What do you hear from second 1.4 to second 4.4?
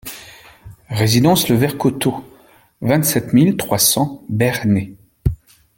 le Vert Coteau, vingt-sept mille trois cents